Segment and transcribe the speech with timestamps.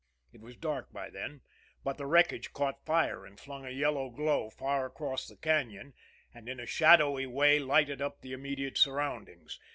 [0.33, 1.41] It was dark by then,
[1.83, 5.93] but the wreckage caught fire and flung a yellow glow far across the cañon,
[6.33, 9.59] and in a shadowy way lighted up the immediate surroundings.